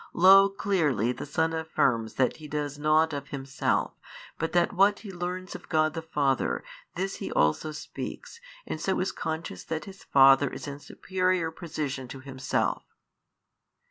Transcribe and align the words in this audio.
Lo 0.13 0.49
clearly 0.49 1.11
the 1.11 1.27
Son 1.27 1.53
affirms 1.53 2.15
that 2.15 2.37
He 2.37 2.47
does 2.47 2.79
nought 2.79 3.13
of 3.13 3.27
Himself, 3.27 3.93
but 4.39 4.51
that 4.51 4.73
what 4.73 5.01
He 5.01 5.11
learns 5.11 5.53
of 5.53 5.69
God 5.69 5.93
the 5.93 6.01
Father, 6.01 6.63
this 6.95 7.17
He 7.17 7.31
also 7.31 7.71
speaks, 7.71 8.41
and 8.65 8.81
so 8.81 8.99
is 8.99 9.11
conscious 9.11 9.63
that 9.65 9.85
His 9.85 10.03
Father 10.03 10.49
is 10.49 10.67
in 10.67 10.79
superior 10.79 11.51
position 11.51 12.07
to 12.07 12.19
Himself." 12.19 12.81